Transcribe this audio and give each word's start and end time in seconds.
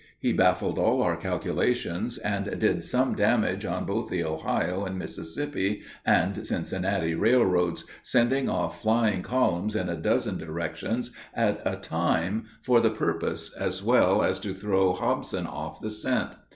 He 0.19 0.33
baffled 0.33 0.79
all 0.79 1.03
our 1.03 1.15
calculations, 1.15 2.17
and 2.17 2.59
did 2.59 2.83
some 2.83 3.13
damage 3.13 3.65
on 3.65 3.85
both 3.85 4.09
the 4.09 4.23
Ohio 4.23 4.83
and 4.83 4.97
Mississippi 4.97 5.83
and 6.03 6.43
Cincinnati 6.43 7.13
railroads, 7.13 7.85
sending 8.01 8.49
off 8.49 8.81
flying 8.81 9.21
columns 9.21 9.75
in 9.75 9.89
a 9.89 9.95
dozen 9.95 10.39
directions 10.39 11.11
at 11.35 11.61
a 11.65 11.75
time 11.75 12.45
for 12.63 12.79
the 12.79 12.89
purpose, 12.89 13.51
as 13.53 13.83
well 13.83 14.23
as 14.23 14.39
to 14.39 14.55
throw 14.55 14.93
Hobson 14.93 15.45
off 15.45 15.79
the 15.81 15.91
scent. 15.91 16.31